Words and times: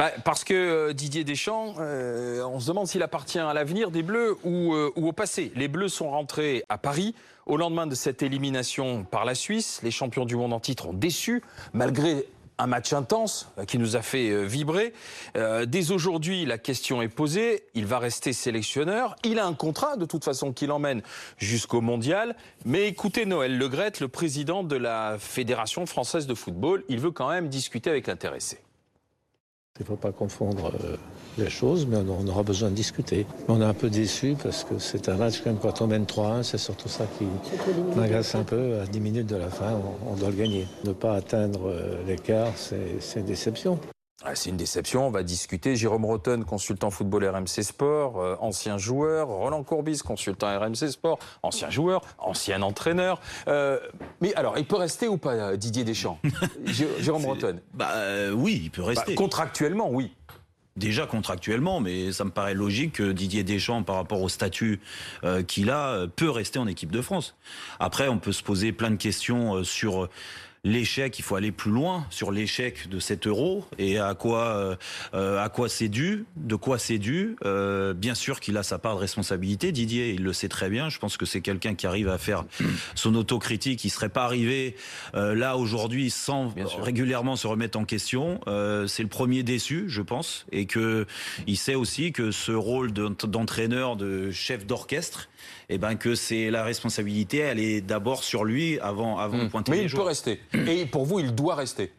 Bah, 0.00 0.12
parce 0.24 0.44
que 0.44 0.54
euh, 0.54 0.92
Didier 0.94 1.24
Deschamps, 1.24 1.74
euh, 1.78 2.42
on 2.44 2.58
se 2.58 2.66
demande 2.66 2.86
s'il 2.86 3.02
appartient 3.02 3.38
à 3.38 3.52
l'avenir 3.52 3.90
des 3.90 4.02
Bleus 4.02 4.38
ou, 4.44 4.72
euh, 4.72 4.90
ou 4.96 5.08
au 5.08 5.12
passé. 5.12 5.52
Les 5.56 5.68
Bleus 5.68 5.90
sont 5.90 6.08
rentrés 6.08 6.64
à 6.70 6.78
Paris 6.78 7.14
au 7.44 7.58
lendemain 7.58 7.86
de 7.86 7.94
cette 7.94 8.22
élimination 8.22 9.04
par 9.04 9.26
la 9.26 9.34
Suisse. 9.34 9.80
Les 9.82 9.90
champions 9.90 10.24
du 10.24 10.36
monde 10.36 10.54
en 10.54 10.58
titre 10.58 10.88
ont 10.88 10.94
déçu, 10.94 11.42
malgré 11.74 12.24
un 12.56 12.66
match 12.66 12.94
intense 12.94 13.52
qui 13.66 13.76
nous 13.76 13.94
a 13.94 14.00
fait 14.00 14.44
vibrer. 14.44 14.92
Dès 15.34 15.90
aujourd'hui, 15.92 16.44
la 16.44 16.58
question 16.58 17.00
est 17.00 17.08
posée. 17.08 17.64
Il 17.74 17.86
va 17.86 17.98
rester 17.98 18.34
sélectionneur. 18.34 19.16
Il 19.24 19.38
a 19.38 19.46
un 19.46 19.54
contrat, 19.54 19.96
de 19.96 20.04
toute 20.04 20.24
façon, 20.24 20.52
qui 20.52 20.66
l'emmène 20.66 21.00
jusqu'au 21.38 21.80
mondial. 21.80 22.36
Mais 22.66 22.86
écoutez 22.86 23.24
Noël 23.24 23.56
Legrette, 23.56 24.00
le 24.00 24.08
président 24.08 24.62
de 24.62 24.76
la 24.76 25.16
Fédération 25.18 25.86
française 25.86 26.26
de 26.26 26.34
football, 26.34 26.84
il 26.90 27.00
veut 27.00 27.12
quand 27.12 27.30
même 27.30 27.48
discuter 27.48 27.88
avec 27.88 28.06
l'intéressé. 28.06 28.60
Il 29.80 29.84
ne 29.84 29.86
faut 29.86 29.96
pas 29.96 30.12
confondre 30.12 30.72
euh, 30.84 30.96
les 31.38 31.48
choses, 31.48 31.86
mais 31.86 31.96
on, 31.96 32.28
aura 32.28 32.42
besoin 32.42 32.68
de 32.68 32.74
discuter. 32.74 33.26
On 33.48 33.62
est 33.62 33.64
un 33.64 33.72
peu 33.72 33.88
déçu 33.88 34.36
parce 34.42 34.62
que 34.62 34.78
c'est 34.78 35.08
un 35.08 35.16
match, 35.16 35.40
quand 35.42 35.50
même, 35.50 35.58
quand 35.58 35.80
on 35.80 35.86
mène 35.86 36.04
3-1, 36.04 36.42
c'est 36.42 36.58
surtout 36.58 36.90
ça 36.90 37.06
qui 37.18 37.24
m'agace 37.96 38.34
un 38.34 38.44
peu. 38.44 38.78
À 38.80 38.86
10 38.86 39.00
minutes 39.00 39.26
de 39.26 39.36
la 39.36 39.48
fin, 39.48 39.72
on, 40.06 40.12
on 40.12 40.16
doit 40.16 40.28
le 40.28 40.36
gagner. 40.36 40.66
Ne 40.84 40.92
pas 40.92 41.14
atteindre 41.14 41.68
euh, 41.68 42.06
l'écart, 42.06 42.52
c'est 42.56 43.00
c'est 43.00 43.20
une 43.20 43.26
déception. 43.26 43.78
Ah, 44.22 44.34
C'est 44.34 44.50
une 44.50 44.58
déception, 44.58 45.06
on 45.06 45.10
va 45.10 45.22
discuter. 45.22 45.76
Jérôme 45.76 46.04
Rotten, 46.04 46.44
consultant 46.44 46.90
football 46.90 47.24
RMC 47.24 47.62
Sport, 47.62 48.20
euh, 48.20 48.36
ancien 48.40 48.76
joueur. 48.76 49.28
Roland 49.28 49.62
Courbis, 49.62 49.98
consultant 49.98 50.58
RMC 50.58 50.90
Sport, 50.90 51.18
ancien 51.42 51.70
joueur, 51.70 52.02
ancien 52.18 52.60
entraîneur. 52.60 53.18
Euh, 53.48 53.78
mais 54.20 54.34
alors, 54.34 54.58
il 54.58 54.66
peut 54.66 54.76
rester 54.76 55.08
ou 55.08 55.16
pas, 55.16 55.32
euh, 55.32 55.56
Didier 55.56 55.84
Deschamps 55.84 56.18
Jé- 56.66 56.88
Jérôme 57.00 57.24
Rotten 57.24 57.60
Bah 57.72 57.92
euh, 57.94 58.30
oui, 58.32 58.60
il 58.64 58.70
peut 58.70 58.82
Bah, 58.82 58.88
rester. 58.88 59.14
Contractuellement, 59.14 59.88
oui. 59.90 60.12
Déjà 60.76 61.06
contractuellement, 61.06 61.80
mais 61.80 62.12
ça 62.12 62.24
me 62.24 62.30
paraît 62.30 62.54
logique 62.54 62.96
que 62.96 63.12
Didier 63.12 63.42
Deschamps, 63.42 63.82
par 63.82 63.96
rapport 63.96 64.22
au 64.22 64.28
statut 64.28 64.80
qu'il 65.48 65.68
a, 65.68 66.06
peut 66.14 66.30
rester 66.30 66.58
en 66.58 66.66
équipe 66.68 66.92
de 66.92 67.02
France. 67.02 67.34
Après, 67.80 68.08
on 68.08 68.18
peut 68.18 68.32
se 68.32 68.42
poser 68.42 68.72
plein 68.72 68.90
de 68.90 68.96
questions 68.96 69.62
sur 69.64 70.08
l'échec. 70.64 71.18
Il 71.18 71.22
faut 71.22 71.36
aller 71.36 71.52
plus 71.52 71.70
loin 71.70 72.06
sur 72.10 72.30
l'échec 72.32 72.88
de 72.88 72.98
cet 73.00 73.26
euro 73.26 73.64
et 73.78 73.98
à 73.98 74.14
quoi, 74.14 74.44
euh, 74.56 74.76
euh, 75.14 75.42
à 75.42 75.48
quoi 75.48 75.68
c'est 75.68 75.88
dû, 75.88 76.24
de 76.36 76.54
quoi 76.54 76.78
c'est 76.78 76.98
dû. 76.98 77.36
Euh, 77.44 77.94
bien 77.94 78.14
sûr 78.14 78.40
qu'il 78.40 78.56
a 78.56 78.62
sa 78.62 78.78
part 78.78 78.94
de 78.96 79.00
responsabilité. 79.00 79.72
Didier, 79.72 80.10
il 80.10 80.22
le 80.22 80.32
sait 80.32 80.48
très 80.48 80.68
bien. 80.70 80.88
Je 80.88 80.98
pense 80.98 81.16
que 81.16 81.26
c'est 81.26 81.40
quelqu'un 81.40 81.74
qui 81.74 81.86
arrive 81.86 82.08
à 82.08 82.18
faire 82.18 82.44
son 82.94 83.14
autocritique. 83.14 83.84
Il 83.84 83.90
serait 83.90 84.08
pas 84.08 84.24
arrivé 84.24 84.76
euh, 85.14 85.34
là 85.34 85.56
aujourd'hui 85.56 86.10
sans 86.10 86.46
Bien 86.46 86.66
régulièrement 86.80 87.36
se 87.36 87.46
remettre 87.46 87.78
en 87.78 87.84
question. 87.84 88.40
Euh, 88.46 88.86
c'est 88.86 89.02
le 89.02 89.08
premier 89.08 89.42
déçu, 89.42 89.84
je 89.88 90.02
pense, 90.02 90.46
et 90.52 90.66
que 90.66 91.06
il 91.46 91.56
sait 91.56 91.74
aussi 91.74 92.12
que 92.12 92.30
ce 92.30 92.52
rôle 92.52 92.92
d'ent- 92.92 93.10
d'entraîneur, 93.26 93.96
de 93.96 94.30
chef 94.30 94.66
d'orchestre, 94.66 95.28
eh 95.68 95.78
ben 95.78 95.94
que 95.94 96.14
c'est 96.14 96.50
la 96.50 96.64
responsabilité, 96.64 97.38
elle 97.38 97.58
est 97.60 97.80
d'abord 97.80 98.24
sur 98.24 98.44
lui 98.44 98.78
avant 98.80 99.18
avant 99.18 99.38
de 99.44 99.48
pointer 99.48 99.70
Hmm. 99.70 99.74
Mais 99.74 99.80
les 99.82 99.84
il 99.84 99.90
peut 99.90 99.96
joueurs. 99.96 100.06
rester. 100.08 100.40
Et 100.54 100.86
pour 100.86 101.04
vous, 101.06 101.20
il 101.20 101.34
doit 101.34 101.54
rester. 101.54 101.92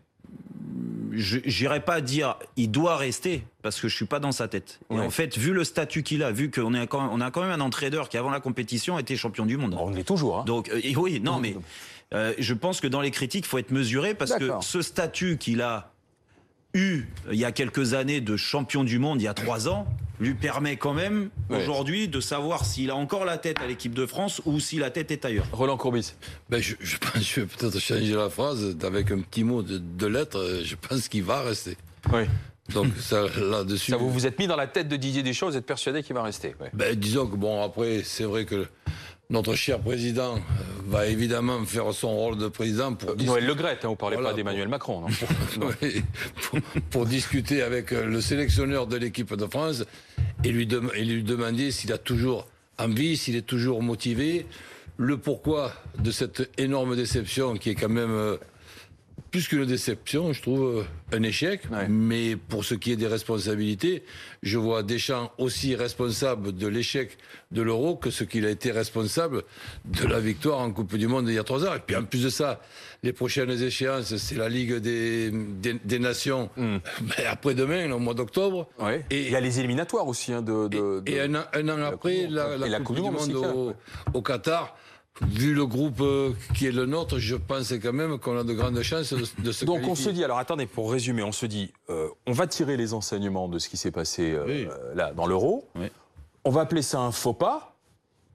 Je 1.13 1.39
J'irai 1.45 1.81
pas 1.81 1.99
dire 2.01 2.37
il 2.55 2.71
doit 2.71 2.95
rester 2.95 3.43
parce 3.61 3.79
que 3.81 3.87
je 3.89 3.95
suis 3.95 4.05
pas 4.05 4.19
dans 4.19 4.31
sa 4.31 4.47
tête. 4.47 4.79
Et 4.89 4.93
Ouais. 4.93 5.01
en 5.05 5.09
fait, 5.09 5.37
vu 5.37 5.51
le 5.53 5.63
statut 5.63 6.03
qu'il 6.03 6.23
a, 6.23 6.31
vu 6.31 6.49
qu'on 6.49 6.73
est 6.73 6.87
quand 6.87 7.01
même, 7.01 7.09
on 7.11 7.19
a 7.21 7.31
quand 7.31 7.41
même 7.41 7.51
un 7.51 7.59
entraîneur 7.63 8.07
qui 8.07 8.17
avant 8.17 8.29
la 8.29 8.39
compétition 8.39 8.97
était 8.97 9.17
champion 9.17 9.45
du 9.45 9.57
monde. 9.57 9.75
On 9.77 9.93
est 9.93 10.03
toujours. 10.05 10.39
Hein. 10.39 10.43
Donc 10.45 10.69
euh, 10.69 10.79
et 10.83 10.95
oui, 10.95 11.19
non 11.19 11.39
mais 11.39 11.55
euh, 12.13 12.33
je 12.39 12.53
pense 12.53 12.79
que 12.81 12.87
dans 12.87 13.01
les 13.01 13.11
critiques, 13.11 13.45
il 13.45 13.47
faut 13.49 13.57
être 13.57 13.71
mesuré 13.71 14.13
parce 14.13 14.33
que 14.35 14.51
ce 14.61 14.81
statut 14.81 15.37
qu'il 15.37 15.61
a 15.61 15.90
eu 16.73 17.03
euh, 17.27 17.33
il 17.33 17.39
y 17.39 17.45
a 17.45 17.51
quelques 17.51 17.93
années 17.93 18.21
de 18.21 18.37
champion 18.37 18.83
du 18.83 18.99
monde, 18.99 19.21
il 19.21 19.25
y 19.25 19.27
a 19.27 19.33
trois 19.33 19.67
ans, 19.67 19.85
lui 20.19 20.33
permet 20.35 20.77
quand 20.77 20.93
même 20.93 21.29
Ouais. 21.49 21.61
aujourd'hui 21.63 22.07
de 22.07 22.19
savoir 22.21 22.63
s'il 22.65 22.91
a 22.91 22.95
encore 22.95 23.25
la 23.25 23.37
tête 23.37 23.57
à 23.59 23.67
l'équipe 23.67 23.93
de 23.93 24.05
France 24.05 24.41
ou 24.45 24.59
si 24.59 24.77
la 24.77 24.89
tête 24.91 25.11
est 25.11 25.25
ailleurs. 25.25 25.47
Roland 25.51 25.77
Courbis. 25.77 26.13
Ben, 26.49 26.61
je, 26.61 26.75
je 26.79 26.97
pense 26.97 27.11
que 27.13 27.19
je 27.19 27.39
vais 27.41 27.47
peut-être 27.47 27.79
changer 27.79 28.13
la 28.13 28.29
phrase 28.29 28.77
avec 28.83 29.11
un 29.11 29.19
petit 29.19 29.43
mot 29.43 29.63
de, 29.63 29.77
de 29.79 30.07
lettre. 30.07 30.37
euh, 30.37 30.61
Je 30.63 30.75
pense 30.75 31.07
qu'il 31.09 31.23
va 31.23 31.41
rester. 31.41 31.75
Oui. 32.13 32.21
Donc 32.73 32.87
ça, 32.99 33.23
là-dessus. 33.37 33.91
Ça, 33.91 33.97
vous 33.97 34.09
vous 34.11 34.25
êtes 34.27 34.39
mis 34.39 34.47
dans 34.47 34.55
la 34.55 34.67
tête 34.67 34.87
de 34.87 34.95
Didier 34.95 35.23
Deschamps, 35.23 35.49
vous 35.49 35.57
êtes 35.57 35.65
persuadé 35.65 36.03
qu'il 36.03 36.15
va 36.15 36.23
rester. 36.23 36.55
ouais. 36.61 36.69
Ben, 36.73 36.95
disons 36.95 37.27
que 37.27 37.35
bon, 37.35 37.61
après, 37.63 38.01
c'est 38.05 38.23
vrai 38.23 38.45
que 38.45 38.65
notre 39.29 39.55
cher 39.55 39.79
président 39.79 40.35
euh, 40.35 40.39
va 40.91 41.07
évidemment 41.07 41.63
faire 41.65 41.91
son 41.93 42.09
rôle 42.15 42.37
de 42.37 42.47
président 42.47 42.93
pour, 42.93 43.15
dis- 43.15 43.25
Noël 43.25 43.45
Legrette, 43.45 43.85
hein, 43.85 43.89
vous 43.89 43.95
parlez 43.95 44.15
Voilà, 44.17 44.31
pas 44.31 44.35
d'Emmanuel 44.35 44.67
Macron. 44.67 45.01
Non 45.59 45.69
pour, 46.51 46.59
pour 46.89 47.05
discuter 47.05 47.61
avec 47.61 47.91
euh, 47.93 48.05
le 48.05 48.21
sélectionneur 48.21 48.87
de 48.87 48.97
l'équipe 48.97 49.33
de 49.33 49.45
France 49.47 49.83
et 50.43 50.49
lui, 50.51 50.67
dem- 50.67 50.91
et 50.95 51.03
lui 51.05 51.23
demander 51.23 51.71
s'il 51.71 51.91
a 51.93 51.97
toujours 51.97 52.47
envie, 52.77 53.15
s'il 53.17 53.35
est 53.35 53.41
toujours 53.45 53.81
motivé, 53.81 54.45
le 54.97 55.17
pourquoi 55.17 55.73
de 55.97 56.11
cette 56.11 56.49
énorme 56.57 56.95
déception 56.95 57.55
qui 57.55 57.69
est 57.71 57.75
quand 57.75 57.89
même 57.89 58.11
euh, 58.11 58.37
plus 59.31 59.47
qu'une 59.47 59.65
déception, 59.65 60.33
je 60.33 60.41
trouve 60.41 60.79
euh, 60.79 61.17
un 61.17 61.23
échec. 61.23 61.61
Ouais. 61.71 61.87
Mais 61.87 62.35
pour 62.35 62.65
ce 62.65 62.75
qui 62.75 62.91
est 62.91 62.95
des 62.97 63.07
responsabilités, 63.07 64.03
je 64.43 64.57
vois 64.57 64.83
Deschamps 64.83 65.31
aussi 65.37 65.73
responsable 65.75 66.53
de 66.55 66.67
l'échec 66.67 67.17
de 67.51 67.61
l'euro 67.61 67.95
que 67.95 68.09
ce 68.11 68.23
qu'il 68.25 68.45
a 68.45 68.49
été 68.49 68.71
responsable 68.71 69.43
de 69.85 70.05
la 70.05 70.19
victoire 70.19 70.59
en 70.59 70.71
Coupe 70.71 70.95
du 70.97 71.07
Monde 71.07 71.27
il 71.29 71.35
y 71.35 71.39
a 71.39 71.43
trois 71.43 71.65
ans. 71.65 71.73
Et 71.75 71.79
puis 71.79 71.95
en 71.95 72.03
plus 72.03 72.23
de 72.23 72.29
ça, 72.29 72.61
les 73.03 73.13
prochaines 73.13 73.49
échéances, 73.51 74.15
c'est 74.17 74.35
la 74.35 74.49
Ligue 74.49 74.75
des, 74.75 75.31
des, 75.31 75.75
des 75.83 75.99
Nations 75.99 76.49
ben, 76.57 76.79
après-demain, 77.29 77.89
au 77.91 77.99
mois 77.99 78.13
d'octobre. 78.13 78.67
Ouais. 78.79 79.05
Et- 79.09 79.27
il 79.27 79.31
y 79.31 79.35
a 79.35 79.39
les 79.39 79.59
éliminatoires 79.59 80.07
aussi 80.07 80.33
hein, 80.33 80.41
de, 80.41 80.67
de- 80.67 81.03
Et 81.05 81.15
de- 81.15 81.19
un 81.21 81.35
an, 81.35 81.43
un 81.53 81.69
an 81.69 81.81
après, 81.85 82.27
la, 82.29 82.79
Coupe, 82.81 82.97
du 82.97 83.01
Monde, 83.01 83.15
aussi, 83.15 83.33
au, 83.33 83.73
au 84.13 84.21
Qatar. 84.21 84.75
Vu 85.21 85.53
le 85.53 85.65
groupe 85.65 86.01
euh, 86.01 86.31
qui 86.55 86.67
est 86.67 86.71
le 86.71 86.85
nôtre, 86.85 87.19
je 87.19 87.35
pense 87.35 87.71
quand 87.73 87.93
même 87.93 88.17
qu'on 88.17 88.37
a 88.39 88.43
de 88.43 88.53
grandes 88.53 88.81
chances 88.81 89.13
de, 89.13 89.51
se 89.51 89.65
Donc 89.65 89.81
on 89.87 89.93
se 89.93 90.09
dit, 90.09 90.23
alors 90.23 90.39
attendez, 90.39 90.65
pour 90.65 90.91
résumer, 90.91 91.21
on 91.21 91.31
se 91.31 91.45
dit, 91.45 91.73
euh, 91.89 92.07
on 92.25 92.31
va 92.31 92.47
tirer 92.47 92.77
les 92.77 92.93
enseignements 92.93 93.47
de 93.47 93.59
ce 93.59 93.69
qui 93.69 93.77
s'est 93.77 93.91
passé 93.91 94.31
euh, 94.31 94.45
Oui. 94.47 94.67
là 94.95 95.11
dans 95.13 95.27
l'euro. 95.27 95.67
Oui. 95.75 95.87
On 96.43 96.49
va 96.49 96.61
appeler 96.61 96.81
ça 96.81 96.99
un 96.99 97.11
faux 97.11 97.33
pas. 97.33 97.70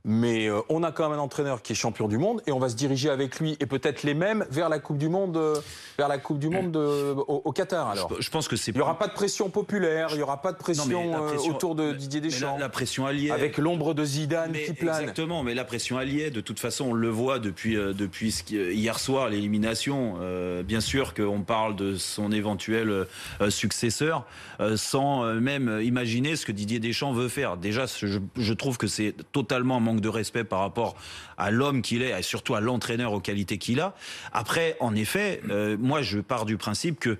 Mais 0.08 0.48
euh, 0.48 0.60
on 0.68 0.84
a 0.84 0.92
quand 0.92 1.08
même 1.10 1.18
un 1.18 1.22
entraîneur 1.22 1.62
qui 1.62 1.72
est 1.72 1.76
champion 1.76 2.06
du 2.06 2.16
monde 2.16 2.40
et 2.46 2.52
on 2.52 2.60
va 2.60 2.68
se 2.68 2.76
diriger 2.76 3.10
avec 3.10 3.40
lui 3.40 3.56
et 3.58 3.66
peut-être 3.66 4.04
les 4.04 4.14
mêmes 4.14 4.46
vers 4.50 4.68
la 4.68 4.78
Coupe 4.78 4.98
du 4.98 5.08
Monde, 5.08 5.36
euh, 5.36 5.56
vers 5.98 6.06
la 6.06 6.18
Coupe 6.18 6.38
du 6.38 6.48
Monde 6.48 6.70
de- 6.70 7.12
au, 7.16 7.42
au 7.44 7.52
Qatar. 7.52 7.88
Alors, 7.88 8.12
Je 8.20 8.30
pense 8.30 8.46
que 8.46 8.54
c'est 8.54 8.70
il 8.70 8.76
n'y 8.76 8.80
aura 8.82 8.98
pas 8.98 9.08
de 9.08 9.12
pression 9.14 9.50
populaire, 9.50 10.08
il 10.12 10.16
n'y 10.18 10.22
aura 10.22 10.40
pas 10.40 10.52
de 10.52 10.58
pression, 10.58 10.86
Non, 11.10 11.26
euh, 11.28 11.36
autour 11.50 11.74
de 11.74 11.92
Didier 11.92 12.20
Deschamps, 12.20 12.52
La, 12.54 12.60
la 12.60 12.68
pression 12.68 13.04
alliée. 13.04 13.32
avec 13.32 13.58
l'ombre 13.58 13.94
de 13.94 14.04
Zidane 14.04 14.50
Mais 14.52 14.64
qui 14.66 14.74
plane. 14.74 15.00
Exactement, 15.00 15.42
mais 15.42 15.54
la 15.54 15.64
pression 15.64 15.98
alliée, 15.98 16.30
de 16.30 16.40
toute 16.40 16.60
façon, 16.60 16.86
on 16.90 16.92
le 16.92 17.08
voit 17.10 17.40
depuis, 17.40 17.76
euh, 17.76 17.92
depuis 17.92 18.30
ce 18.30 18.44
qui- 18.44 18.56
hier 18.56 19.00
soir, 19.00 19.28
l'élimination. 19.28 20.18
Euh, 20.20 20.62
bien 20.62 20.80
sûr 20.80 21.14
qu'on 21.14 21.40
parle 21.42 21.74
de 21.74 21.96
son 21.96 22.30
éventuel 22.30 22.90
euh, 23.40 23.50
successeur, 23.50 24.24
euh, 24.60 24.76
sans 24.76 25.24
euh, 25.24 25.40
même 25.40 25.80
imaginer 25.82 26.36
ce 26.36 26.46
que 26.46 26.52
Didier 26.52 26.78
Deschamps 26.78 27.12
veut 27.12 27.28
faire. 27.28 27.56
Déjà, 27.56 27.86
je, 27.86 28.18
je 28.36 28.52
trouve 28.52 28.78
que 28.78 28.86
c'est 28.86 29.14
totalement 29.32 29.78
un 29.78 29.80
manque 29.96 30.02
de 30.02 30.08
respect 30.08 30.44
par 30.44 30.60
rapport 30.60 30.96
à 31.38 31.50
l'homme 31.50 31.82
qu'il 31.82 32.02
est 32.02 32.18
et 32.18 32.22
surtout 32.22 32.54
à 32.54 32.60
l'entraîneur 32.60 33.12
aux 33.12 33.20
qualités 33.20 33.58
qu'il 33.58 33.80
a. 33.80 33.94
Après, 34.32 34.76
en 34.80 34.94
effet, 34.94 35.40
euh, 35.50 35.76
moi, 35.78 36.02
je 36.02 36.18
pars 36.20 36.44
du 36.44 36.56
principe 36.56 37.00
que 37.00 37.18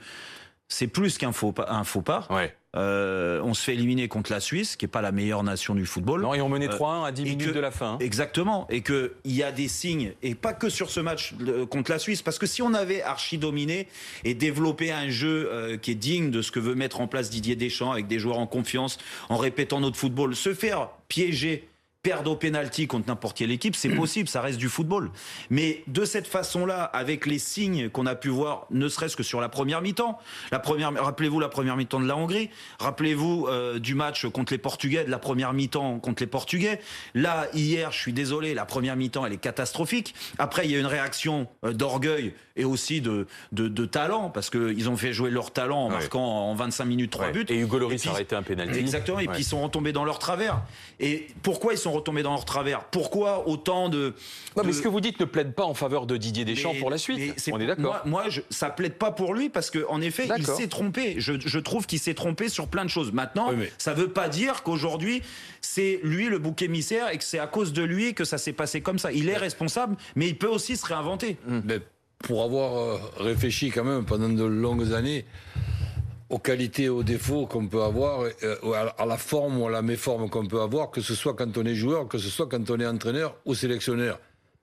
c'est 0.69 0.89
plus 0.89 1.17
qu'un 1.19 1.33
faux 1.33 1.53
pas. 1.53 1.67
Un 1.71 1.85
faux 1.85 2.03
pas. 2.03 2.27
Ouais. 2.31 2.55
Euh, 2.75 3.41
on 3.43 3.55
se 3.55 3.63
fait 3.63 3.73
éliminer 3.73 4.07
contre 4.09 4.31
la 4.31 4.41
Suisse, 4.41 4.77
qui 4.77 4.85
est 4.85 4.89
pas 4.89 5.01
la 5.01 5.11
meilleure 5.13 5.43
nation 5.43 5.75
du 5.75 5.87
football. 5.87 6.21
Non, 6.21 6.35
et 6.35 6.43
on 6.43 6.49
menait 6.51 6.69
Euh, 6.69 6.77
3-1 6.77 7.05
à 7.05 7.13
10 7.13 7.23
et 7.23 7.25
minutes 7.31 7.47
que- 7.49 7.53
de 7.55 7.61
la 7.61 7.71
fin. 7.71 7.93
hein. 7.93 7.99
Exactement, 8.01 8.67
et 8.69 8.83
que 8.83 9.15
il 9.25 9.35
y 9.35 9.43
a 9.43 9.51
des 9.51 9.69
signes, 9.69 10.13
et 10.23 10.35
pas 10.35 10.53
que 10.53 10.69
sur 10.69 10.91
ce 10.91 11.01
match 11.01 11.35
euh, 11.41 11.65
contre 11.65 11.91
la 11.91 11.99
Suisse, 11.99 12.21
parce 12.21 12.39
que 12.39 12.45
si 12.47 12.61
on 12.61 12.75
avait 12.75 13.01
archi 13.01 13.39
dominé 13.39 13.89
et 14.25 14.35
développé 14.35 14.93
un 14.93 15.09
jeu 15.09 15.49
euh, 15.51 15.79
qui 15.79 15.93
est 15.93 15.95
digne 15.95 16.31
de 16.31 16.43
ce 16.43 16.51
que 16.51 16.61
veut 16.61 16.75
mettre 16.75 17.01
en 17.01 17.07
place 17.07 17.31
Didier 17.31 17.57
Deschamps 17.57 17.93
avec 17.93 18.09
des 18.09 18.19
joueurs 18.19 18.39
en 18.41 18.47
confiance, 18.47 18.99
en 19.31 19.39
répétant 19.39 19.81
notre 19.81 19.97
football, 19.97 20.37
se 20.37 20.53
faire 20.53 20.91
piéger. 21.09 21.69
Perdre 22.07 22.31
au 22.31 22.37
pénalty 22.37 22.87
contre 22.87 23.09
n'importe 23.09 23.37
quelle 23.37 23.51
équipe, 23.51 23.75
c'est 23.75 23.89
possible, 23.97 24.29
ça 24.29 24.41
reste 24.41 24.59
du 24.59 24.69
football. 24.69 25.11
Mais 25.51 25.83
de 25.89 26.05
cette 26.05 26.29
façon-là, 26.29 26.85
avec 26.85 27.27
les 27.27 27.41
signes 27.41 27.91
qu'on 27.91 28.07
a 28.07 28.15
pu 28.15 28.29
voir, 28.29 28.67
ne 28.71 28.89
serait-ce 28.89 29.17
que 29.17 29.25
sur 29.25 29.41
la 29.41 29.49
première 29.49 29.83
mi-temps, 29.83 30.17
la 30.53 30.61
première, 30.61 30.93
rappelez-vous 30.93 31.41
la 31.41 31.49
première 31.49 31.77
mi-temps 31.77 31.99
de 31.99 32.07
la 32.07 32.17
Hongrie, 32.17 32.49
rappelez-vous 32.79 33.49
euh, 33.49 33.81
du 33.81 33.97
match 33.97 34.25
contre 34.27 34.53
les 34.53 34.59
Portugais, 34.59 35.05
de 35.05 35.11
la 35.11 35.19
première 35.19 35.53
mi-temps 35.53 35.99
contre 35.99 36.23
les 36.23 36.29
Portugais. 36.29 36.81
Là, 37.15 37.49
hier, 37.55 37.91
je 37.91 37.99
suis 37.99 38.13
désolé, 38.13 38.55
la 38.55 38.67
première 38.67 38.95
mi-temps, 38.95 39.27
elle 39.27 39.33
est 39.33 39.37
catastrophique. 39.39 40.15
Après, 40.39 40.65
il 40.67 40.71
y 40.71 40.77
a 40.77 40.79
une 40.79 40.87
réaction 40.87 41.49
euh, 41.65 41.73
d'orgueil 41.73 42.35
et 42.59 42.65
aussi 42.65 43.01
de, 43.03 43.27
de, 43.53 43.67
de 43.69 43.85
talent, 43.85 44.31
parce 44.31 44.49
qu'ils 44.49 44.89
ont 44.89 44.97
fait 44.97 45.13
jouer 45.13 45.31
leur 45.31 45.51
talent 45.51 45.87
en 45.87 45.89
Ouais. 45.89 45.95
marquant 45.99 46.25
en 46.25 46.55
25 46.55 46.85
minutes 46.87 47.11
trois 47.11 47.27
Ouais. 47.27 47.33
buts. 47.33 47.47
Et 47.49 47.59
Hugo 47.59 47.79
Lloris 47.79 48.01
puis- 48.01 48.09
a 48.09 48.13
arrêté 48.13 48.35
un 48.37 48.43
pénalty. 48.43 48.79
Exactement, 48.79 49.19
et 49.19 49.27
Ouais. 49.27 49.33
puis 49.35 49.43
ils 49.43 49.45
sont 49.45 49.61
retombés 49.61 49.93
dans 49.93 50.05
leur 50.05 50.19
travers. 50.19 50.63
Et 51.01 51.27
pourquoi 51.43 51.75
ils 51.75 51.79
sont 51.79 51.93
retombés 51.97 52.23
dans 52.23 52.31
leur 52.33 52.45
travers. 52.45 52.85
Pourquoi 52.85 53.49
autant 53.49 53.89
de. 53.89 54.15
Non, 54.57 54.63
mais 54.63 54.71
de- 54.71 54.73
ce 54.77 54.83
que 54.83 54.89
vous 54.89 55.01
dites 55.01 55.19
ne 55.21 55.25
plaide 55.25 55.55
pas 55.55 55.65
en 55.65 55.75
faveur 55.75 56.07
de 56.07 56.17
Didier 56.17 56.45
Deschamps 56.45 56.73
mais- 56.75 56.79
pour 56.81 56.91
la 56.91 56.99
suite. 56.99 57.35
On 57.53 57.59
est 57.61 57.67
d'accord. 57.67 57.85
Moi, 57.85 58.03
moi, 58.05 58.25
je, 58.29 58.41
ça 58.51 58.71
plaide 58.71 58.95
pas 58.95 59.11
pour 59.11 59.35
lui 59.35 59.49
parce 59.49 59.71
que 59.71 59.85
en 59.89 60.01
effet, 60.01 60.29
il 60.39 60.47
s'est 60.47 60.69
trompé. 60.69 61.15
Je, 61.19 61.35
je 61.45 61.59
trouve 61.59 61.87
qu'il 61.87 61.99
s'est 61.99 62.15
trompé 62.15 62.49
sur 62.49 62.69
plein 62.69 62.85
de 62.85 62.91
choses. 62.91 63.13
Maintenant, 63.13 63.49
Oui, 63.51 63.57
mais- 63.59 63.73
ça 63.79 63.93
veut 63.95 64.09
pas 64.09 64.29
dire 64.29 64.63
qu'aujourd'hui 64.63 65.23
c'est 65.61 65.99
lui 66.05 66.27
le 66.27 66.39
bouc 66.39 66.63
émissaire 66.63 67.13
et 67.13 67.19
que 67.19 67.25
c'est 67.25 67.39
à 67.41 67.47
cause 67.49 67.73
de 67.73 67.83
lui 67.83 68.15
que 68.15 68.25
ça 68.25 68.39
s'est 68.39 68.53
passé 68.53 68.81
comme 68.81 68.99
ça. 68.99 69.11
Il 69.13 69.29
est 69.29 69.37
responsable, 69.37 69.97
mais 70.15 70.29
il 70.29 70.39
peut 70.39 70.47
aussi 70.49 70.77
se 70.77 70.87
réinventer. 70.87 71.37
Mais 71.65 71.81
pour 72.19 72.43
avoir 72.45 72.79
euh, 72.79 72.99
réfléchi 73.19 73.71
quand 73.71 73.85
même 73.85 74.05
pendant 74.05 74.29
de 74.29 74.45
longues 74.45 74.93
années 74.93 75.25
aux 76.29 76.39
qualités 76.39 76.89
aux 76.89 77.03
défauts 77.03 77.47
qu'on 77.47 77.67
peut 77.67 77.83
avoir, 77.83 78.23
euh, 78.23 78.91
à 78.99 79.07
la 79.07 79.17
forme 79.17 79.61
ou 79.61 79.67
à 79.67 79.71
la 79.71 79.83
méforme 79.83 80.29
qu'on 80.29 80.47
peut 80.47 80.61
avoir, 80.61 80.91
que 80.91 81.01
ce 81.01 81.15
soit 81.15 81.35
quand 81.35 81.57
on 81.57 81.65
est 81.65 81.75
joueur, 81.75 82.09
que 82.09 82.19
ce 82.19 82.29
soit 82.29 82.49
quand 82.49 82.69
on 82.71 82.81
est 82.81 82.87
entraîneur 82.87 83.37
ou 83.45 83.55
sélectionneur. 83.55 84.19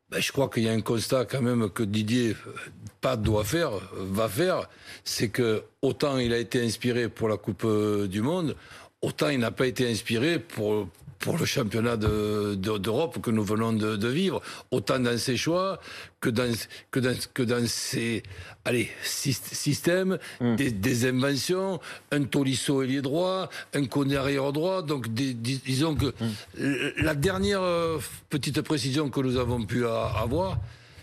Ben, 0.10 0.22
je 0.22 0.32
crois 0.32 0.50
qu'il 0.50 0.64
y 0.64 0.70
a 0.70 0.74
un 0.74 0.82
constat 0.82 1.26
quand 1.26 1.42
même 1.42 1.70
que 1.70 1.84
Didier 1.84 2.32
euh, 2.32 2.52
pas 3.00 3.16
doit 3.16 3.44
faire, 3.44 3.74
euh, 3.74 4.08
va 4.12 4.28
faire, 4.28 4.70
c'est 5.04 5.30
que 5.30 5.64
autant 5.82 6.18
il 6.18 6.34
a 6.34 6.38
été 6.38 6.62
inspiré 6.64 7.08
pour 7.08 7.30
la 7.30 7.38
Coupe 7.38 7.66
du 8.08 8.22
Monde, 8.22 8.56
autant 9.02 9.30
il 9.30 9.40
n'a 9.40 9.52
pas 9.52 9.68
été 9.68 9.90
inspiré 9.90 10.40
pour 10.40 10.88
pour 11.24 11.38
le 11.38 11.46
championnat 11.46 11.96
de- 11.96 12.56
de- 12.56 12.78
d'Europe 12.78 13.22
que 13.22 13.32
nous 13.32 13.46
venons 13.46 13.72
de, 13.72 13.96
de 13.96 14.08
vivre, 14.10 14.42
autant 14.72 15.00
dans 15.00 15.18
ses 15.18 15.38
choix 15.38 15.80
que 16.20 16.30
dans 16.30 16.52
que 16.92 17.00
dans 17.00 17.16
que 17.34 17.44
dans 17.44 17.66
ses 17.66 18.24
allez 18.66 18.90
syst- 19.06 19.54
systèmes, 19.54 20.18
des, 20.58 20.72
des 20.72 21.06
inventions, 21.08 21.80
un 22.12 22.24
Tolisso 22.26 22.82
ailier 22.84 23.02
droit, 23.02 23.50
un 23.74 23.86
Koné 23.86 24.18
arrière 24.18 24.52
droit, 24.52 24.82
donc 24.82 25.14
des- 25.14 25.34
dis- 25.34 25.62
disons 25.66 25.96
que 25.96 26.14
l- 26.60 26.94
la 26.98 27.16
dernière 27.16 27.62
euh, 27.62 28.00
petite 28.30 28.62
précision 28.62 29.10
que 29.10 29.22
nous 29.22 29.38
avons 29.38 29.64
pu 29.66 29.86
avoir, 29.88 30.58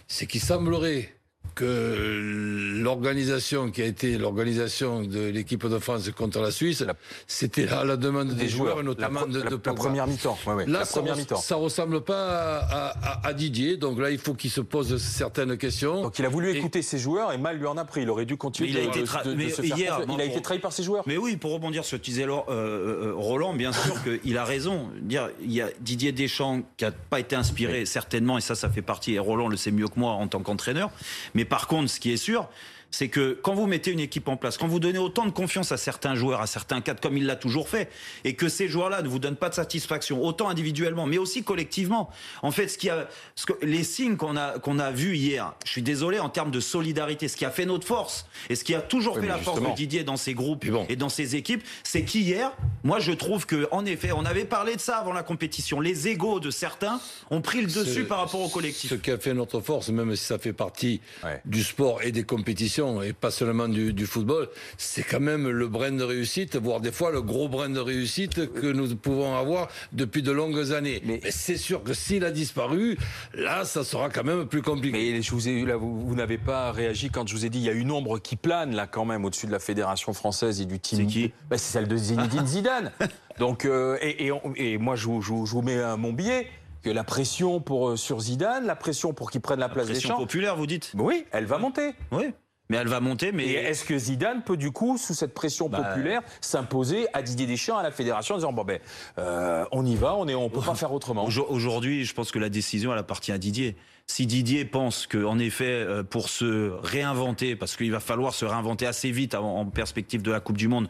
c'est 0.06 0.26
qu'il 0.26 0.42
semblerait 0.42 1.14
que 1.54 2.80
l'organisation 2.82 3.70
qui 3.70 3.82
a 3.82 3.86
été 3.86 4.18
l'organisation 4.18 5.02
de 5.02 5.20
l'équipe 5.28 5.66
de 5.66 5.78
France 5.78 6.10
contre 6.16 6.40
la 6.40 6.50
Suisse, 6.50 6.84
c'était 7.26 7.68
à 7.68 7.84
la 7.84 7.96
demande 7.96 8.34
des, 8.34 8.48
joueurs, 8.48 8.82
notamment 8.82 9.20
la, 9.22 9.26
de, 9.26 9.42
la- 9.42 9.50
de 9.50 9.60
la 9.64 9.74
première 9.74 10.06
mi-temps. 10.06 10.38
Ouais, 10.46 10.54
ouais, 10.54 10.66
Là, 10.66 10.80
la 10.80 10.84
ça, 10.84 10.98
première 10.98 11.14
res- 11.16 11.18
mi-temps. 11.20 11.36
ça 11.36 11.56
ressemble 11.56 12.02
pas 12.02 12.58
à, 12.60 12.86
à- 12.88 13.26
à 13.28 13.32
Didier, 13.32 13.76
donc 13.76 13.98
là, 14.00 14.10
il 14.10 14.18
faut 14.18 14.34
qu'il 14.34 14.50
se 14.50 14.60
pose 14.60 14.96
certaines 15.02 15.56
questions. 15.56 16.02
Donc 16.02 16.18
il 16.18 16.24
a 16.24 16.28
voulu 16.28 16.50
Et- 16.52 16.58
écouter 16.58 16.82
ses 16.82 16.98
joueurs 16.98 17.32
et 17.32 17.38
mal 17.38 17.56
lui 17.58 17.66
en 17.66 17.76
a 17.76 17.84
pris. 17.84 18.02
Il 18.02 18.10
aurait 18.10 18.24
dû 18.26 18.36
continuer 18.36 18.70
Mais 18.72 18.74
il 18.74 18.80
a 18.80 18.84
de, 18.86 18.88
été 18.90 19.00
de- 19.02 19.06
tra- 19.06 19.24
de- 19.24 19.30
de 19.32 19.36
mais 19.36 19.50
se 19.50 19.62
faire 19.62 19.76
hier, 19.76 19.98
Il 19.98 20.02
a 20.02 20.06
pour- 20.06 20.20
été 20.20 20.40
trahi 20.42 20.58
par 20.58 20.72
ses 20.72 20.82
joueurs. 20.82 21.04
Mais 21.06 21.16
oui, 21.16 21.36
pour 21.36 21.52
rebondir 21.52 21.84
sur 21.84 21.96
ce 21.96 22.00
que 22.00 22.04
disait 22.06 22.26
Laure- 22.26 22.46
euh, 22.48 23.08
euh, 23.08 23.12
Roland, 23.14 23.54
bien 23.54 23.72
sûr 23.72 23.94
qu'il 24.22 24.38
a 24.38 24.44
raison. 24.44 24.88
Dire, 25.02 25.30
il 25.42 25.52
y 25.52 25.60
a 25.60 25.68
Didier 25.80 26.12
Deschamps 26.12 26.62
qui 26.76 26.84
n'a 26.84 26.92
pas 26.92 27.20
été 27.20 27.36
inspiré, 27.36 27.84
certainement, 27.86 28.38
et 28.38 28.40
ça, 28.40 28.54
ça 28.54 28.68
fait 28.70 28.82
partie, 28.82 29.14
et 29.14 29.18
Roland 29.18 29.48
le 29.48 29.56
sait 29.56 29.70
mieux 29.70 29.88
que 29.88 29.98
moi 29.98 30.12
en 30.12 30.26
tant 30.28 30.40
qu'entraîneur. 30.40 30.90
Mais 31.34 31.39
par 31.44 31.66
contre, 31.66 31.90
ce 31.90 32.00
qui 32.00 32.12
est 32.12 32.16
sûr, 32.16 32.48
c'est 32.90 33.08
que 33.08 33.38
quand 33.42 33.54
vous 33.54 33.66
mettez 33.66 33.90
une 33.92 34.00
équipe 34.00 34.26
en 34.28 34.36
place, 34.36 34.58
quand 34.58 34.66
vous 34.66 34.80
donnez 34.80 34.98
autant 34.98 35.24
de 35.26 35.30
confiance 35.30 35.70
à 35.72 35.76
certains 35.76 36.14
joueurs, 36.14 36.40
à 36.40 36.46
certains 36.46 36.80
cadres, 36.80 37.00
comme 37.00 37.16
il 37.16 37.26
l'a 37.26 37.36
toujours 37.36 37.68
fait, 37.68 37.88
et 38.24 38.34
que 38.34 38.48
ces 38.48 38.68
joueurs-là 38.68 39.02
ne 39.02 39.08
vous 39.08 39.18
donnent 39.18 39.36
pas 39.36 39.48
de 39.48 39.54
satisfaction, 39.54 40.22
autant 40.24 40.48
individuellement, 40.48 41.06
mais 41.06 41.18
aussi 41.18 41.42
collectivement. 41.44 42.10
En 42.42 42.50
fait, 42.50 42.68
ce 42.68 42.78
qui 42.78 42.90
a, 42.90 43.08
ce 43.36 43.46
que, 43.46 43.52
les 43.64 43.84
signes 43.84 44.16
qu'on 44.16 44.36
a, 44.36 44.58
qu'on 44.58 44.78
a 44.78 44.90
vus 44.90 45.16
hier, 45.16 45.54
je 45.64 45.70
suis 45.70 45.82
désolé, 45.82 46.18
en 46.18 46.28
termes 46.28 46.50
de 46.50 46.60
solidarité, 46.60 47.28
ce 47.28 47.36
qui 47.36 47.44
a 47.44 47.50
fait 47.50 47.66
notre 47.66 47.86
force, 47.86 48.26
et 48.48 48.54
ce 48.56 48.64
qui 48.64 48.74
a 48.74 48.80
toujours 48.80 49.14
Oui, 49.16 49.22
fait 49.22 49.28
la 49.28 49.38
force 49.38 49.60
de. 49.60 49.70
Didier 49.76 50.02
dans 50.04 50.16
ses 50.16 50.34
groupes 50.34 50.66
bon. 50.66 50.84
et 50.88 50.96
dans 50.96 51.08
ses 51.08 51.36
équipes, 51.36 51.62
c'est 51.84 52.02
qu'hier, 52.02 52.52
moi 52.82 52.98
je 52.98 53.12
trouve 53.12 53.46
que 53.46 53.68
en 53.70 53.86
effet, 53.86 54.10
on 54.12 54.24
avait 54.24 54.44
parlé 54.44 54.74
de 54.74 54.80
ça 54.80 54.96
avant 54.96 55.12
la 55.12 55.22
compétition. 55.22 55.80
Les 55.80 56.08
égaux 56.08 56.40
de 56.40 56.50
certains 56.50 57.00
ont 57.30 57.40
pris 57.40 57.60
le 57.60 57.66
dessus 57.68 57.84
Ce- 57.94 58.00
par 58.00 58.18
rapport 58.18 58.40
au 58.40 58.48
collectif. 58.48 58.90
Ce 58.90 58.94
qui 58.96 59.10
a 59.12 59.18
fait 59.18 59.32
notre 59.32 59.60
force, 59.60 59.90
même 59.90 60.14
si 60.16 60.24
ça 60.24 60.38
fait 60.38 60.52
partie 60.52 61.00
Ouais. 61.22 61.40
du 61.44 61.62
sport 61.62 62.02
et 62.02 62.10
des 62.10 62.24
compétitions, 62.24 62.79
et 63.02 63.12
pas 63.12 63.30
seulement 63.30 63.68
du, 63.68 63.92
du 63.92 64.06
football, 64.06 64.48
c'est 64.76 65.02
quand 65.02 65.20
même 65.20 65.48
le 65.48 65.68
brin 65.68 65.92
de 65.92 66.02
réussite, 66.04 66.56
voire 66.56 66.80
des 66.80 66.92
fois 66.92 67.10
le 67.10 67.22
gros 67.22 67.48
brin 67.48 67.68
de 67.70 67.80
réussite 67.80 68.52
que 68.52 68.66
nous 68.66 68.94
pouvons 68.96 69.36
avoir 69.36 69.68
depuis 69.92 70.22
de 70.22 70.32
longues 70.32 70.72
années. 70.72 71.02
Mais- 71.04 71.20
Mais, 71.22 71.30
c'est 71.30 71.56
sûr 71.56 71.82
que 71.82 71.94
s'il 71.94 72.24
a 72.24 72.30
disparu, 72.30 72.96
là, 73.34 73.64
ça 73.64 73.84
sera 73.84 74.08
quand 74.10 74.24
même 74.24 74.46
plus 74.46 74.62
compliqué. 74.62 74.96
Mais 75.12 75.22
je 75.22 75.30
vous 75.32 75.48
ai 75.48 75.64
là, 75.64 75.76
vous, 75.76 76.00
vous 76.06 76.14
n'avez 76.14 76.38
pas 76.38 76.72
réagi 76.72 77.10
quand 77.10 77.28
je 77.28 77.34
vous 77.34 77.44
ai 77.46 77.50
dit 77.50 77.58
il 77.58 77.64
y 77.64 77.70
a 77.70 77.72
une 77.72 77.90
ombre 77.90 78.18
qui 78.18 78.36
plane 78.36 78.74
là 78.74 78.86
quand 78.86 79.04
même 79.04 79.24
au-dessus 79.24 79.46
de 79.46 79.52
la 79.52 79.58
fédération 79.60 80.12
française 80.12 80.60
et 80.60 80.64
du 80.64 80.78
team. 80.80 80.98
C'est 81.00 81.06
qui? 81.06 81.32
Bah, 81.48 81.58
C'est 81.58 81.72
celle 81.72 81.88
de 81.88 81.96
Zinedine 81.96 82.46
Zidane. 82.46 82.90
Donc 83.38 83.64
euh, 83.64 83.96
et, 84.02 84.26
et 84.26 84.32
on- 84.32 84.52
et 84.56 84.78
moi 84.78 84.96
je, 84.96 85.06
vous- 85.06 85.22
je 85.22 85.28
vous- 85.32 85.46
je 85.46 85.52
vous 85.52 85.62
mets 85.62 85.76
euh, 85.76 85.96
mon 85.96 86.12
billet 86.12 86.46
que 86.82 86.88
la 86.90 87.04
pression 87.04 87.60
pour 87.60 87.90
euh, 87.90 87.96
sur 87.96 88.20
Zidane, 88.20 88.64
la 88.66 88.74
pression 88.76 89.12
pour 89.12 89.30
qu'il 89.30 89.40
prenne 89.42 89.60
la 89.60 89.68
place 89.68 89.86
des 89.86 89.92
Pression 89.92 90.10
champs. 90.10 90.16
populaire, 90.18 90.56
vous 90.56 90.66
dites? 90.66 90.92
Oui, 90.96 91.26
elle 91.30 91.44
va 91.44 91.58
monter. 91.58 91.90
Oui. 92.10 92.30
Mais 92.70 92.78
elle 92.78 92.88
va 92.88 93.00
monter, 93.00 93.32
mais 93.32 93.44
Et 93.46 93.52
est-ce 93.54 93.84
que 93.84 93.98
Zidane 93.98 94.42
peut 94.42 94.56
du 94.56 94.70
coup, 94.70 94.96
sous 94.96 95.12
cette 95.12 95.34
pression 95.34 95.68
Bah, 95.68 95.82
populaire, 95.82 96.22
s'imposer 96.40 97.06
à 97.12 97.20
Didier 97.20 97.46
Deschamps, 97.46 97.76
à 97.76 97.82
la 97.82 97.90
fédération, 97.90 98.36
en 98.36 98.38
disant 98.38 98.52
bon 98.52 98.64
ben, 98.64 98.78
euh, 99.18 99.64
on 99.72 99.84
y 99.84 99.96
va, 99.96 100.14
on 100.16 100.26
est, 100.28 100.34
on 100.34 100.48
peut 100.48 100.60
pas 100.62 100.74
faire 100.74 100.92
autrement. 100.92 101.26
Aujo- 101.28 101.46
Aujourd'hui, 101.50 102.04
je 102.06 102.14
pense 102.14 102.30
que 102.30 102.38
la 102.38 102.48
décision, 102.48 102.92
elle 102.92 102.98
appartient 102.98 103.32
à 103.32 103.38
Didier. 103.38 103.76
Si 104.06 104.26
Didier 104.26 104.64
pense 104.64 105.06
que, 105.06 105.24
en 105.24 105.38
effet, 105.38 105.64
euh, 105.66 106.02
pour 106.02 106.28
se 106.28 106.70
réinventer, 106.82 107.54
parce 107.56 107.76
qu'il 107.76 107.92
va 107.92 108.00
falloir 108.00 108.34
se 108.34 108.44
réinventer 108.44 108.86
assez 108.86 109.10
vite 109.10 109.34
en 109.34 109.66
perspective 109.66 110.22
de 110.22 110.30
la 110.32 110.40
Coupe 110.40 110.56
du 110.56 110.66
Monde, 110.68 110.88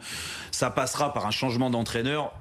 ça 0.51 0.69
passera 0.71 1.13
par 1.13 1.25
un 1.25 1.31
changement 1.31 1.69
d'entraîneur. 1.69 2.31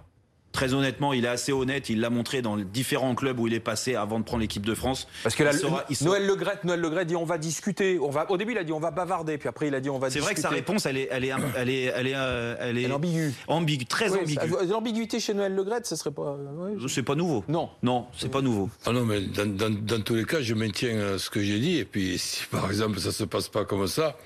Très 0.53 0.75
honnêtement, 0.75 1.13
il 1.13 1.25
est 1.25 1.29
assez 1.29 1.53
honnête. 1.53 1.89
Il 1.91 2.01
l'a 2.01 2.11
montré 2.11 2.43
dans 2.43 2.57
les 2.57 2.65
différents 2.65 3.15
clubs 3.15 3.39
où 3.39 3.47
il 3.47 3.55
est 3.55 3.61
passé 3.61 3.95
avant 3.95 4.19
de 4.19 4.25
prendre 4.25 4.41
l'équipe 4.41 4.67
de 4.67 4.75
France. 4.75 5.07
Parce 5.23 5.37
que 5.37 5.45
là, 5.45 5.53
Il 5.53 5.59
sera- 5.59 5.85
il 5.89 5.95
sera- 5.97 6.11
Noël 6.11 6.27
Legrette, 6.27 6.65
Noël 6.65 6.81
Legrette 6.81 7.07
dit 7.07 7.15
on 7.15 7.25
va 7.25 7.39
discuter. 7.39 7.99
On 8.01 8.11
va, 8.11 8.29
au 8.31 8.37
début, 8.37 8.51
il 8.53 8.59
a 8.59 8.65
dit 8.65 8.73
on 8.73 8.81
va 8.81 8.91
bavarder, 8.91 9.39
puis 9.39 9.49
après 9.49 9.69
il 9.69 9.75
a 9.77 9.81
dit 9.81 9.89
on 9.91 10.01
va 10.01 10.11
C'est 10.11 10.19
discuter. 10.19 10.25
vrai 10.25 10.35
que 10.35 10.41
sa 10.41 10.49
réponse, 10.49 10.87
elle 10.87 10.97
est, 10.97 11.09
elle 11.13 11.25
est, 11.25 11.33
elle 11.57 11.71
est, 11.71 11.83
elle 11.85 12.07
est, 12.09 12.15
euh, 12.17 12.57
elle 12.59 12.79
est 12.79 12.83
Elle 12.83 12.91
est 12.91 12.95
ambiguë. 12.95 13.33
ambiguë, 13.47 13.87
très 13.87 14.11
Oui, 14.11 14.19
ambiguë. 14.23 14.67
L'ambiguïté 14.69 15.21
chez 15.21 15.35
Noël 15.35 15.55
Legrette, 15.55 15.87
ce 15.87 15.95
serait 15.95 16.11
pas. 16.11 16.33
ouais, 16.33 16.73
je- 16.79 16.89
C'est 16.89 17.05
pas 17.05 17.15
nouveau. 17.15 17.45
Non. 17.47 17.71
Non, 17.85 18.07
c'est 18.19 18.29
pas 18.31 18.41
nouveau. 18.43 18.69
Ah 18.87 18.91
non, 18.93 19.05
mais 19.05 19.21
dans, 19.21 19.47
dans- 19.47 19.71
dans 19.71 20.01
tous 20.03 20.17
les 20.17 20.25
cas, 20.25 20.41
je 20.43 20.55
maintiens 20.55 20.91
euh, 20.91 21.19
ce 21.19 21.31
que 21.31 21.41
j'ai 21.41 21.61
dit. 21.61 21.77
Et 21.79 21.85
puis, 21.85 22.19
si 22.19 22.45
par 22.51 22.69
exemple 22.69 22.99
ça 22.99 23.13
se 23.13 23.23
passe 23.23 23.49
pas 23.49 23.65
comme 23.65 23.87
ça, 23.87 24.17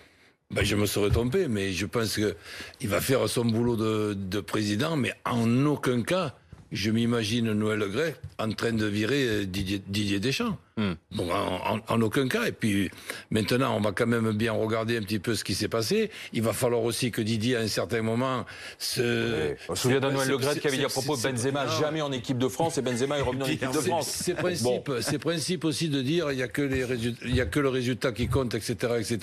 ben, 0.54 0.64
je 0.64 0.76
me 0.76 0.86
serais 0.86 1.10
trompé. 1.10 1.48
Mais 1.48 1.72
je 1.72 1.86
pense 1.86 2.16
que 2.16 2.34
il 2.80 2.88
va 2.88 3.00
faire 3.00 3.28
son 3.28 3.44
boulot 3.44 3.76
de, 3.76 4.14
de 4.14 4.40
président, 4.40 4.96
mais 4.96 5.12
en 5.24 5.66
aucun 5.66 6.02
cas, 6.02 6.34
je 6.72 6.90
m'imagine 6.90 7.52
Noël 7.52 7.78
Le 7.78 7.88
Gret 7.88 8.16
en 8.38 8.50
train 8.50 8.72
de 8.72 8.86
virer 8.86 9.26
euh, 9.28 9.44
Didier 9.46 10.20
Deschamps. 10.20 10.58
Hmm. 10.76 10.94
Bon, 11.12 11.30
en, 11.30 11.76
en- 11.76 11.80
en 11.86 12.00
aucun 12.02 12.26
cas. 12.26 12.46
Et 12.46 12.52
puis 12.52 12.90
maintenant, 13.30 13.76
on 13.76 13.80
va 13.80 13.92
quand 13.92 14.08
même 14.08 14.32
bien 14.32 14.50
regarder 14.52 14.96
un 14.98 15.02
petit 15.02 15.20
peu 15.20 15.36
ce 15.36 15.44
qui 15.44 15.54
s'est 15.54 15.68
passé. 15.68 16.10
Il 16.32 16.42
va 16.42 16.52
falloir 16.52 16.82
aussi 16.82 17.12
que 17.12 17.22
Didier, 17.22 17.54
à 17.56 17.60
un 17.60 17.68
certain 17.68 18.02
moment, 18.02 18.44
se. 18.78 19.54
On 19.68 19.76
se 19.76 19.82
souvient 19.82 20.00
c'est- 20.00 20.28
Legrette 20.30 20.54
c'est- 20.54 20.60
qui 20.60 20.66
avait 20.66 20.76
dit 20.78 20.84
à 20.84 20.88
c'est- 20.88 20.94
propos 20.94 21.14
de 21.14 21.20
c'est- 21.22 21.30
Benzema 21.30 21.66
jamais 21.68 22.00
en 22.02 22.10
équipe 22.10 22.38
de 22.38 22.48
France 22.48 22.76
et 22.78 22.82
Benzema 22.82 23.18
est 23.18 23.22
revenu 23.22 23.44
en 23.44 23.46
équipe 23.46 23.70
de 23.70 23.78
C'est- 23.78 23.86
France. 23.88 24.08
C'est 24.08 24.34
principe, 24.34 24.90
c'est 25.00 25.18
principe 25.20 25.64
aussi 25.64 25.88
de 25.88 26.02
dire 26.02 26.32
il 26.32 26.38
y 26.38 26.42
a 26.42 26.48
que 26.48 26.62
les 26.62 26.84
résultats, 26.84 27.24
il 27.24 27.36
y 27.36 27.40
a 27.40 27.46
que 27.46 27.60
le 27.60 27.68
résultat 27.68 28.10
qui 28.10 28.26
compte, 28.26 28.54
etc., 28.54 28.74
etc. 28.98 29.18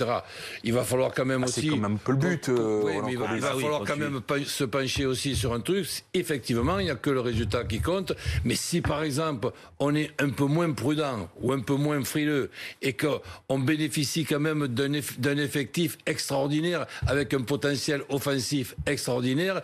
Il 0.63 0.71
va 0.73 0.83
falloir 0.85 1.11
quand 1.13 1.25
même 1.25 1.43
Ah, 1.43 1.47
c'est 1.47 1.59
aussi. 1.59 1.69
quand 1.69 1.75
même 1.77 1.95
un 1.95 1.97
peu 1.97 2.13
le 2.13 2.17
but, 2.17 2.47
euh, 2.47 2.81
Oui, 2.85 2.93
Roland 2.93 3.05
mais 3.07 3.11
il 3.11 3.17
va, 3.17 3.25
Courbis. 3.25 3.35
il 3.35 3.41
va 3.41 3.49
Ah 3.51 3.55
oui, 3.57 3.61
falloir 3.63 3.83
quand 3.83 3.93
tu- 3.95 3.99
même 3.99 4.21
se 4.45 4.63
pencher 4.63 5.05
aussi 5.05 5.35
sur 5.35 5.53
un 5.53 5.59
truc. 5.59 5.85
Effectivement, 6.13 6.79
il 6.79 6.87
y 6.87 6.89
a 6.89 6.95
que 6.95 7.09
le 7.09 7.19
résultat 7.19 7.65
qui 7.65 7.81
compte. 7.81 8.13
Mais 8.45 8.55
si 8.55 8.79
par 8.79 9.03
exemple 9.03 9.49
on 9.79 9.93
est 9.95 10.11
un 10.21 10.29
peu 10.29 10.45
moins 10.45 10.71
prudent 10.71 11.27
ou 11.41 11.51
un 11.53 11.59
peu 11.59 11.75
moins 11.75 12.03
frileux 12.03 12.49
et 12.81 12.93
qu'on 12.93 13.59
bénéficie 13.59 14.25
quand 14.25 14.39
même 14.39 14.67
d'un 14.67 14.91
eff- 14.93 15.19
d'un 15.19 15.37
effectif 15.37 15.97
extraordinaire 16.05 16.85
avec 17.07 17.33
un 17.33 17.41
potentiel 17.41 18.01
offensif 18.09 18.75
extraordinaire, 18.85 19.61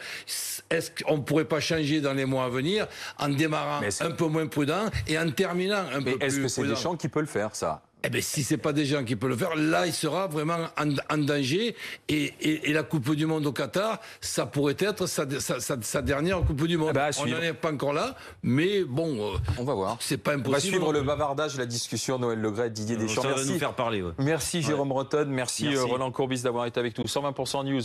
est-ce 0.69 0.91
qu'on 1.03 1.22
pourrait 1.22 1.46
pas 1.46 1.60
changer 1.60 2.01
dans 2.01 2.13
les 2.13 2.25
mois 2.25 2.46
à 2.46 2.50
venir 2.50 2.88
en 3.19 3.29
démarrant 3.29 3.81
est-ce- 3.81 4.03
un 4.03 4.12
peu 4.12 4.25
moins 4.27 4.48
prudent 4.48 4.86
et 5.07 5.17
en 5.17 5.29
terminant 5.31 5.86
un 5.93 6.00
Mais 6.01 6.13
peu 6.17 6.25
est-ce 6.25 6.36
plus 6.36 6.43
que 6.43 6.48
c'est 6.50 6.62
prudent? 6.62 6.75
Deschamps 6.75 6.96
qui 6.98 7.07
peut 7.07 7.22
le 7.22 7.25
faire, 7.27 7.55
ça? 7.55 7.81
Eh 8.03 8.09
ben, 8.09 8.21
si 8.21 8.43
c'est 8.43 8.57
pas 8.57 8.73
des 8.73 8.85
gens 8.85 9.03
qui 9.03 9.15
peuvent 9.15 9.29
le 9.31 9.35
faire, 9.35 9.55
là, 9.55 9.85
il 9.87 9.91
sera 9.93 10.27
vraiment 10.27 10.57
en, 10.79 10.89
en 11.13 11.17
danger. 11.17 11.75
Et, 12.07 12.33
et- 12.41 12.69
et 12.69 12.73
la 12.73 12.83
Coupe 12.83 13.13
du 13.15 13.25
Monde 13.25 13.45
au 13.47 13.51
Qatar, 13.51 13.99
ça 14.21 14.45
pourrait 14.45 14.75
être 14.79 15.07
sa, 15.07 15.27
sa- 15.39 15.59
sa- 15.59 15.81
sa 15.81 16.01
dernière 16.01 16.41
Coupe 16.43 16.65
du 16.67 16.77
Monde. 16.77 16.89
Eh 16.91 16.93
ben, 16.93 17.09
On 17.19 17.25
n'en 17.25 17.41
est 17.41 17.53
pas 17.53 17.71
encore 17.73 17.93
là, 17.93 18.15
mais 18.43 18.83
bon, 18.83 19.33
euh, 19.33 19.37
On 19.57 19.63
va 19.63 19.73
voir. 19.73 19.97
c'est 19.99 20.17
pas 20.17 20.31
On 20.31 20.35
va 20.35 20.39
impossible. 20.41 20.73
suivre 20.75 20.93
le 20.93 21.01
bavardage, 21.01 21.57
la 21.57 21.65
discussion 21.65 22.19
Noël 22.19 22.39
Legrette, 22.39 22.73
Didier 22.73 22.97
Deschamps. 22.97 23.23
Ça 23.23 23.29
va 23.29 23.35
Merci. 23.35 23.51
nous 23.53 23.59
faire 23.59 23.73
parler. 23.73 24.01
ouais. 24.03 24.11
Merci 24.19 24.61
Jérôme 24.61 24.89
Breton, 24.89 25.25
merci, 25.27 25.63
Merci. 25.65 25.77
euh, 25.77 25.83
Roland 25.85 26.11
Courbis 26.11 26.41
d'avoir 26.43 26.65
été 26.67 26.79
avec 26.79 26.97
nous. 26.97 27.05
120% 27.07 27.63
News. 27.65 27.81